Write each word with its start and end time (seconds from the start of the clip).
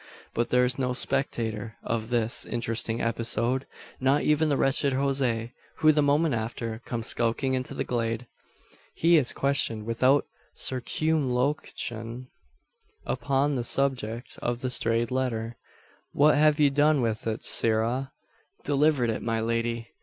But 0.33 0.49
there 0.49 0.65
is 0.65 0.79
no 0.79 0.93
spectator 0.93 1.75
of 1.83 2.09
this 2.09 2.43
interesting 2.47 3.01
episode; 3.03 3.67
not 3.99 4.23
even 4.23 4.49
the 4.49 4.57
wretched 4.57 4.93
Jose; 4.93 5.53
who, 5.77 5.91
the 5.91 6.01
moment 6.01 6.33
after, 6.33 6.81
comes 6.85 7.05
skulking 7.05 7.53
into 7.53 7.75
the 7.75 7.83
glade. 7.83 8.25
He 8.95 9.17
is 9.17 9.31
questioned, 9.31 9.85
without 9.85 10.25
circumlocution, 10.55 12.29
upon 13.05 13.53
the 13.53 13.63
subject 13.63 14.39
of 14.41 14.61
the 14.61 14.71
strayed 14.71 15.11
letter. 15.11 15.57
"What 16.13 16.33
have 16.33 16.59
you 16.59 16.71
done 16.71 17.01
with 17.01 17.27
it, 17.27 17.45
sirrah?" 17.45 18.11
"Delivered 18.63 19.11
it, 19.11 19.21
my 19.21 19.39
lady." 19.39 19.89